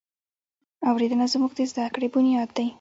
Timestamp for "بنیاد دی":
2.13-2.67